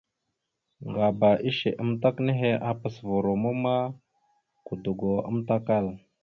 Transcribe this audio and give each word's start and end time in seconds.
Ŋgaba 0.89 1.29
ishe 1.49 1.69
amətak 1.81 2.15
nehe, 2.25 2.49
apasəva 2.69 3.15
romma 3.25 3.51
ma, 3.63 3.75
godogo 4.65 5.11
amatəkal. 5.27 5.85